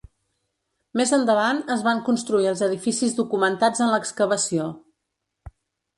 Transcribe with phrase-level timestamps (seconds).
[1.01, 4.71] Més endavant es van construir els edificis documentats en l'excavació.